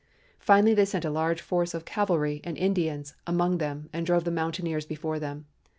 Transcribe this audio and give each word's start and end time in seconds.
Finally 0.39 0.73
they 0.73 0.83
sent 0.83 1.05
a 1.05 1.11
large 1.11 1.41
force 1.41 1.75
of 1.75 1.85
cavalry 1.85 2.41
and 2.43 2.57
Indians 2.57 3.13
among 3.27 3.59
them 3.59 3.87
and 3.93 4.03
drove 4.03 4.23
the 4.23 4.31
mountaineers 4.31 4.87
before 4.87 5.19
them. 5.19 5.45